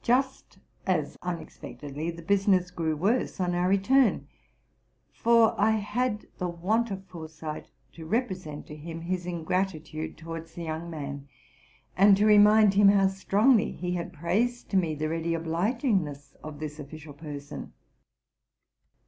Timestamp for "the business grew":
2.12-2.94